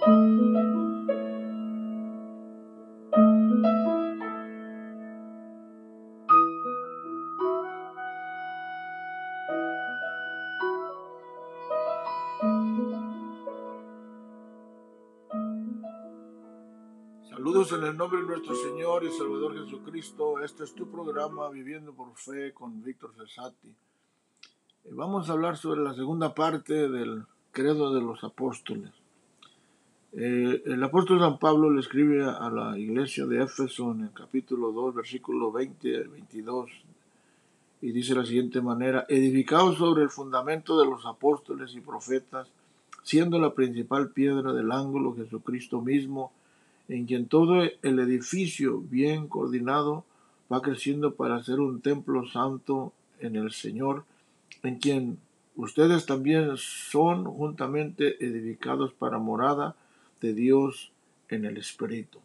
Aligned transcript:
Saludos 0.00 0.22
en 17.72 17.84
el 17.84 17.96
nombre 17.98 18.22
de 18.22 18.26
nuestro 18.26 18.54
Señor 18.54 19.04
y 19.04 19.10
Salvador 19.10 19.52
Jesucristo. 19.52 20.40
Este 20.40 20.64
es 20.64 20.74
tu 20.74 20.90
programa 20.90 21.50
Viviendo 21.50 21.92
por 21.92 22.16
Fe 22.16 22.54
con 22.54 22.82
Víctor 22.82 23.12
Cesati. 23.18 23.74
Vamos 24.92 25.28
a 25.28 25.34
hablar 25.34 25.58
sobre 25.58 25.82
la 25.82 25.92
segunda 25.92 26.34
parte 26.34 26.88
del 26.88 27.26
credo 27.52 27.92
de 27.92 28.00
los 28.00 28.24
apóstoles. 28.24 28.99
Eh, 30.12 30.62
el 30.66 30.82
apóstol 30.82 31.20
San 31.20 31.38
Pablo 31.38 31.70
le 31.70 31.80
escribe 31.80 32.24
a 32.24 32.50
la 32.50 32.76
iglesia 32.76 33.26
de 33.26 33.44
Éfeso 33.44 33.92
en 33.92 34.00
el 34.00 34.12
capítulo 34.12 34.72
2, 34.72 34.96
versículo 34.96 35.52
20 35.52 35.96
al 35.96 36.08
22, 36.08 36.68
y 37.82 37.92
dice 37.92 38.14
de 38.14 38.20
la 38.20 38.26
siguiente 38.26 38.60
manera, 38.60 39.06
edificados 39.08 39.78
sobre 39.78 40.02
el 40.02 40.10
fundamento 40.10 40.80
de 40.80 40.86
los 40.86 41.06
apóstoles 41.06 41.76
y 41.76 41.80
profetas, 41.80 42.48
siendo 43.04 43.38
la 43.38 43.54
principal 43.54 44.10
piedra 44.10 44.52
del 44.52 44.72
ángulo 44.72 45.14
Jesucristo 45.14 45.80
mismo, 45.80 46.32
en 46.88 47.06
quien 47.06 47.26
todo 47.26 47.62
el 47.62 47.98
edificio 48.00 48.80
bien 48.80 49.28
coordinado 49.28 50.04
va 50.52 50.60
creciendo 50.60 51.14
para 51.14 51.40
ser 51.44 51.60
un 51.60 51.80
templo 51.82 52.26
santo 52.26 52.92
en 53.20 53.36
el 53.36 53.52
Señor, 53.52 54.04
en 54.64 54.78
quien 54.80 55.18
ustedes 55.54 56.04
también 56.04 56.56
son 56.56 57.24
juntamente 57.26 58.16
edificados 58.24 58.92
para 58.92 59.18
morada 59.18 59.76
de 60.20 60.34
Dios 60.34 60.92
en 61.28 61.44
el 61.44 61.56
Espíritu. 61.56 62.18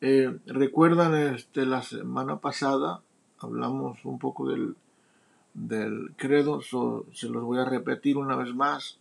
Eh, 0.00 0.38
Recuerdan 0.46 1.34
este, 1.34 1.66
la 1.66 1.82
semana 1.82 2.38
pasada, 2.38 3.02
hablamos 3.38 4.04
un 4.04 4.18
poco 4.18 4.48
del, 4.48 4.76
del 5.54 6.12
credo, 6.16 6.60
se 6.60 7.28
los 7.28 7.42
voy 7.42 7.58
a 7.58 7.64
repetir 7.64 8.16
una 8.16 8.36
vez 8.36 8.54
más. 8.54 8.98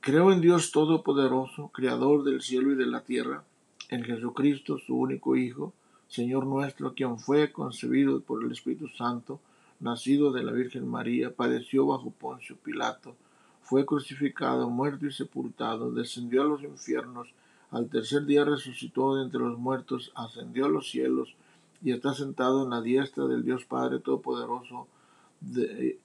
Creo 0.00 0.32
en 0.32 0.40
Dios 0.40 0.70
Todopoderoso, 0.70 1.68
Creador 1.68 2.24
del 2.24 2.40
cielo 2.40 2.72
y 2.72 2.76
de 2.76 2.86
la 2.86 3.02
tierra, 3.02 3.42
en 3.88 4.04
Jesucristo, 4.04 4.78
su 4.78 4.96
único 4.96 5.36
Hijo, 5.36 5.72
Señor 6.08 6.46
nuestro, 6.46 6.94
quien 6.94 7.18
fue 7.18 7.52
concebido 7.52 8.20
por 8.20 8.44
el 8.44 8.52
Espíritu 8.52 8.88
Santo, 8.88 9.40
nacido 9.80 10.32
de 10.32 10.42
la 10.42 10.52
Virgen 10.52 10.88
María, 10.88 11.34
padeció 11.34 11.86
bajo 11.86 12.10
Poncio 12.10 12.56
Pilato, 12.56 13.16
fue 13.68 13.84
crucificado, 13.84 14.70
muerto 14.70 15.06
y 15.06 15.12
sepultado, 15.12 15.90
descendió 15.90 16.42
a 16.42 16.46
los 16.46 16.62
infiernos, 16.62 17.28
al 17.70 17.88
tercer 17.88 18.24
día 18.24 18.44
resucitó 18.44 19.16
de 19.16 19.24
entre 19.24 19.40
los 19.40 19.58
muertos, 19.58 20.12
ascendió 20.14 20.66
a 20.66 20.68
los 20.68 20.88
cielos 20.88 21.34
y 21.82 21.92
está 21.92 22.14
sentado 22.14 22.64
en 22.64 22.70
la 22.70 22.80
diestra 22.80 23.26
del 23.26 23.44
Dios 23.44 23.64
Padre 23.64 23.98
Todopoderoso 23.98 24.86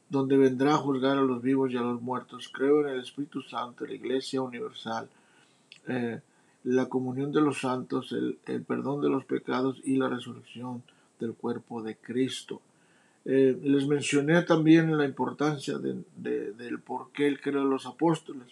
donde 0.10 0.38
vendrá 0.38 0.74
a 0.74 0.78
juzgar 0.78 1.18
a 1.18 1.22
los 1.22 1.42
vivos 1.42 1.72
y 1.72 1.78
a 1.78 1.82
los 1.82 2.02
muertos. 2.02 2.50
Creo 2.52 2.82
en 2.82 2.94
el 2.94 3.00
Espíritu 3.02 3.42
Santo, 3.42 3.86
la 3.86 3.94
Iglesia 3.94 4.42
Universal, 4.42 5.10
eh, 5.88 6.20
la 6.64 6.88
comunión 6.90 7.32
de 7.32 7.42
los 7.42 7.62
santos, 7.62 8.12
el, 8.12 8.38
perdón 8.64 9.02
de 9.02 9.10
los 9.10 9.26
pecados 9.26 9.82
y 9.84 9.96
la 9.98 10.10
resurrección 10.10 10.84
del 11.20 11.34
cuerpo 11.34 11.82
de 11.82 11.96
Cristo. 11.96 12.62
Eh, 13.24 13.60
les 13.62 13.88
mencioné 13.88 14.42
también 14.44 14.98
la 14.98 15.06
importancia 15.06 15.78
de, 15.78 16.04
del 16.16 16.80
por 16.80 17.12
qué 17.12 17.28
el 17.28 17.40
credo 17.40 17.64
de 17.64 17.70
los 17.70 17.86
apóstoles. 17.86 18.48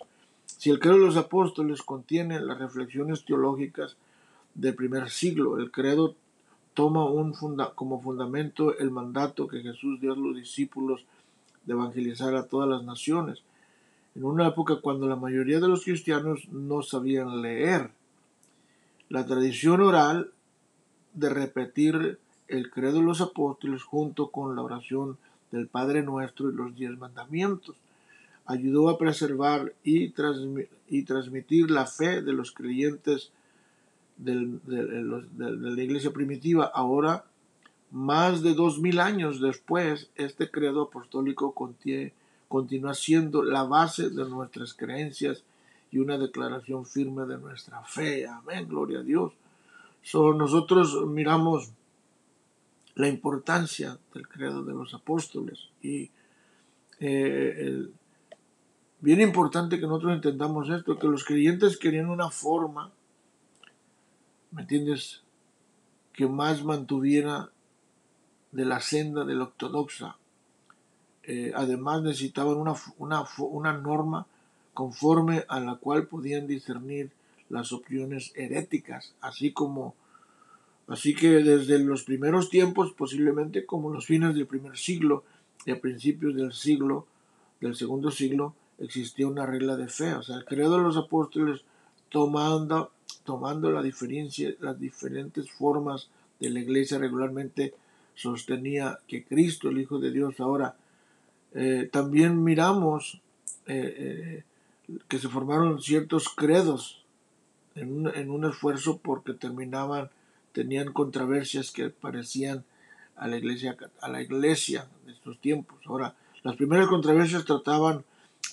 Si 0.46 0.70
el 0.70 0.80
credo 0.80 0.98
de 0.98 1.06
los 1.06 1.18
apóstoles 1.18 1.82
contiene 1.82 2.40
las 2.40 2.60
reflexiones 2.60 3.26
teológicas 3.26 3.96
del 4.54 4.76
primer 4.76 5.10
siglo, 5.10 5.58
el 5.58 5.72
credo 5.72 6.16
toma 6.74 7.06
como 7.76 8.02
fundamento 8.02 8.78
el 8.78 8.92
mandato 8.92 9.48
que 9.48 9.62
Jesús 9.62 10.00
dio 10.00 10.14
a 10.14 10.16
los 10.16 10.36
discípulos 10.36 11.04
de 11.66 11.74
evangelizar 11.74 12.36
a 12.36 12.48
todas 12.48 12.70
las 12.70 12.84
naciones, 12.84 13.44
en 14.16 14.24
una 14.24 14.48
época 14.48 14.82
cuando 14.82 15.08
la 15.08 15.16
mayoría 15.16 15.60
de 15.60 15.68
los 15.68 15.84
cristianos 15.84 16.48
no 16.50 16.82
sabían 16.82 17.42
leer. 17.42 17.92
La 19.10 19.26
tradición 19.26 19.82
oral 19.82 20.32
de 21.14 21.30
repetir 21.30 22.20
el 22.50 22.70
credo 22.70 23.00
de 23.00 23.06
los 23.06 23.22
apóstoles 23.22 23.84
junto 23.84 24.30
con 24.30 24.56
la 24.56 24.62
oración 24.62 25.18
del 25.52 25.68
Padre 25.68 26.04
Nuestro 26.04 26.50
y 26.50 26.56
los 26.56 26.76
diez 26.76 26.98
mandamientos 26.98 27.76
ayudó 28.46 28.90
a 28.90 28.98
preservar 28.98 29.74
y, 29.84 30.12
y 30.88 31.04
transmitir 31.04 31.70
la 31.70 31.86
fe 31.86 32.24
de 32.24 32.34
los 32.34 32.52
creyentes 32.52 33.32
de, 34.18 34.60
la 35.38 35.84
iglesia 35.84 36.12
primitiva. 36.12 36.66
Ahora, 36.74 37.26
más 37.92 38.42
de 38.42 38.56
dos 38.56 38.80
mil 38.80 39.00
años 39.00 39.40
después, 39.40 40.10
este 40.16 40.50
credo 40.50 40.84
apostólico 40.84 41.54
continúa 42.48 42.94
siendo 42.96 43.44
la 43.44 43.64
base 43.64 44.10
de 44.10 44.28
nuestras 44.28 44.74
creencias 44.74 45.44
y 45.92 46.00
una 46.00 46.18
declaración 46.18 46.88
firme 46.88 47.26
de 47.26 47.38
nuestra 47.38 47.84
fe. 47.84 48.28
Amén, 48.28 48.68
gloria 48.68 49.00
a 49.00 49.04
Dios. 49.04 49.34
nosotros 50.14 51.06
miramos 51.08 51.72
la 53.00 53.08
importancia 53.08 53.98
del 54.14 54.28
credo 54.28 54.64
de 54.64 54.74
los 54.74 54.94
apóstoles 54.94 55.70
y 55.82 56.10
eh, 57.00 57.88
bien 59.00 59.22
importante 59.22 59.80
que 59.80 59.88
nosotros 59.88 60.14
entendamos 60.14 60.70
esto, 60.70 61.00
que 61.00 61.08
los 61.08 61.24
creyentes 61.24 61.78
querían 61.78 62.10
una 62.10 62.30
forma 62.30 62.92
¿me 64.52 64.62
entiendes? 64.62 65.22
Que 66.14 66.28
más 66.28 66.64
mantuviera 66.64 67.50
de 68.52 68.66
la 68.66 68.82
senda 68.82 69.24
de 69.26 69.36
la 69.36 69.44
ortodoxa. 69.44 70.18
Eh, 71.24 71.52
además 71.56 72.02
necesitaban 72.02 72.58
una, 72.58 72.74
una, 72.98 73.24
una 73.38 73.74
norma 73.74 74.26
conforme 74.74 75.46
a 75.48 75.60
la 75.60 75.76
cual 75.76 76.08
podían 76.08 76.48
discernir 76.48 77.12
las 77.50 77.72
opiniones 77.72 78.32
heréticas, 78.36 79.14
así 79.22 79.52
como 79.52 79.96
así 80.90 81.16
que 81.16 81.30
desde 81.30 81.80
los 81.80 82.04
primeros 82.04 82.50
tiempos, 82.50 82.94
posiblemente 82.94 83.66
como 83.66 83.92
los 83.92 84.06
fines 84.06 84.36
del 84.36 84.48
primer 84.48 84.78
siglo 84.78 85.24
y 85.66 85.72
a 85.72 85.80
principios 85.80 86.36
del 86.36 86.52
siglo, 86.52 87.08
del 87.62 87.76
segundo 87.76 88.12
siglo, 88.12 88.56
existía 88.78 89.28
una 89.28 89.46
regla 89.46 89.78
de 89.78 89.88
fe. 89.88 90.14
O 90.14 90.24
sea, 90.24 90.38
el 90.38 90.46
credo 90.46 90.78
de 90.78 90.84
los 90.84 90.98
apóstoles 90.98 91.62
tomando 92.10 92.92
tomando 93.24 93.72
la 93.72 93.82
las 93.82 94.80
diferentes 94.80 95.52
formas 95.52 96.10
de 96.40 96.50
la 96.50 96.60
iglesia 96.60 96.98
regularmente 96.98 97.74
sostenía 98.16 99.00
que 99.08 99.24
Cristo, 99.24 99.70
el 99.70 99.80
Hijo 99.80 100.00
de 100.00 100.12
Dios, 100.12 100.40
ahora 100.40 100.76
eh, 101.54 101.90
también 101.92 102.44
miramos 102.44 103.22
eh, 103.68 104.44
eh, 104.88 105.00
que 105.08 105.20
se 105.20 105.30
formaron 105.30 105.82
ciertos 105.82 106.30
credos 106.30 107.04
en 107.76 107.94
un, 107.94 108.16
en 108.16 108.32
un, 108.32 108.46
esfuerzo 108.46 108.98
porque 108.98 109.34
terminaban, 109.34 110.10
tenían 110.52 110.94
controversias 110.94 111.72
que 111.72 111.90
parecían 111.90 112.64
a 113.16 113.28
la 113.28 113.38
iglesia, 113.38 113.78
a 114.02 114.10
la 114.10 114.22
iglesia 114.22 114.88
de 115.06 115.12
estos 115.12 115.40
tiempos. 115.40 115.80
Ahora, 115.86 116.16
las 116.44 116.56
primeras 116.56 116.88
controversias 116.88 117.46
trataban 117.46 118.04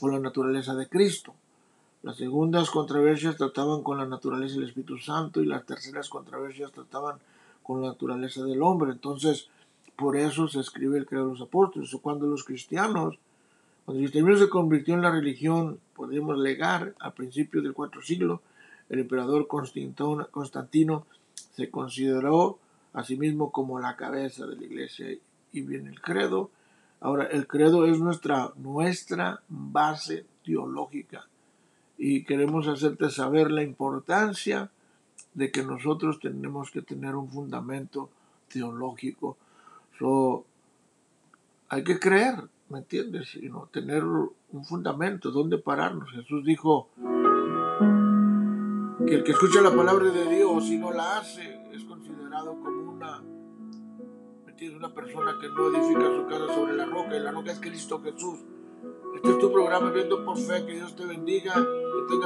con 0.00 0.12
la 0.12 0.18
naturaleza 0.18 0.74
de 0.74 0.88
Cristo 0.88 1.34
las 2.06 2.18
segundas 2.18 2.70
controversias 2.70 3.36
trataban 3.36 3.82
con 3.82 3.98
la 3.98 4.06
naturaleza 4.06 4.54
del 4.54 4.68
Espíritu 4.68 4.96
Santo 4.96 5.42
y 5.42 5.46
las 5.46 5.66
terceras 5.66 6.08
controversias 6.08 6.70
trataban 6.70 7.18
con 7.64 7.82
la 7.82 7.88
naturaleza 7.88 8.44
del 8.44 8.62
hombre. 8.62 8.92
Entonces, 8.92 9.48
por 9.96 10.16
eso 10.16 10.46
se 10.46 10.60
escribe 10.60 10.98
el 10.98 11.06
credo 11.06 11.24
de 11.24 11.32
los 11.32 11.40
apóstoles. 11.40 11.92
O 11.92 11.98
cuando 12.00 12.28
los 12.28 12.44
cristianos, 12.44 13.18
cuando 13.84 13.98
el 13.98 14.04
cristianismo 14.04 14.38
se 14.38 14.48
convirtió 14.48 14.94
en 14.94 15.02
la 15.02 15.10
religión, 15.10 15.80
podemos 15.96 16.38
legar, 16.38 16.94
al 17.00 17.12
principio 17.12 17.60
del 17.60 17.72
cuarto 17.72 18.00
siglo, 18.00 18.41
el 18.88 19.00
emperador 19.00 19.48
Constantino 19.48 21.06
se 21.54 21.71
consideró 21.71 22.59
a 22.92 23.04
sí 23.04 23.16
mismo 23.16 23.53
como 23.53 23.78
la 23.78 23.97
cabeza 23.97 24.47
de 24.47 24.56
la 24.56 24.65
iglesia 24.65 25.06
y 25.53 25.60
viene 25.62 25.91
el 25.91 26.00
credo. 26.00 26.50
Ahora, 27.00 27.24
el 27.27 27.47
credo 27.47 27.86
es 27.86 27.98
nuestra, 27.98 28.53
nuestra 28.56 29.42
base 29.48 30.27
teológica 30.44 31.27
y 31.98 32.24
queremos 32.24 32.68
hacerte 32.68 33.10
saber 33.10 33.50
la 33.50 33.62
importancia 33.62 34.71
de 35.34 35.50
que 35.50 35.62
nosotros 35.62 36.18
tenemos 36.21 36.71
que 36.71 36.83
tener 36.83 37.15
un 37.16 37.28
fundamento 37.28 38.10
teológico. 38.48 39.36
hay 41.68 41.84
que 41.84 41.98
creer, 41.98 42.48
¿me 42.68 42.78
entiendes? 42.78 43.34
Y 43.34 43.48
no 43.48 43.68
tener 43.72 44.04
un 44.04 44.65
fundamento, 44.65 45.30
donde 45.30 45.59
pararnos. 45.59 46.10
Jesús 46.10 46.44
dijo 46.44 46.88
que 49.06 49.14
el 49.14 49.24
que 49.24 49.32
escucha 49.32 49.60
la 49.60 49.74
palabra 49.74 50.10
de 50.10 50.26
Dios 50.26 50.64
y 50.64 50.78
no 50.78 50.92
la 50.92 51.18
hace 51.18 51.60
es 51.72 51.84
considerado 51.84 52.58
como 52.60 52.92
una. 52.92 53.22
Una 54.74 54.94
persona 54.94 55.36
que 55.38 55.50
no 55.50 55.68
edifica 55.68 56.06
su 56.06 56.26
casa 56.26 56.54
sobre 56.54 56.76
la 56.76 56.86
roca 56.86 57.14
y 57.14 57.20
la 57.20 57.30
roca 57.30 57.53
es 57.53 57.60
Cristo 57.60 58.00
Jesús. 58.03 58.38
Este 59.14 59.28
es 59.28 59.38
tu 59.38 59.53
programa 59.53 59.91
Viendo 59.91 60.24
por 60.24 60.38
Fe. 60.38 60.64
Que 60.64 60.72
Dios 60.72 60.97
te 60.97 61.04
bendiga. 61.04 61.54